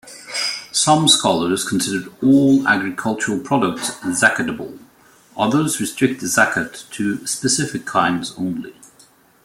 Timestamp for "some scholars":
0.71-1.63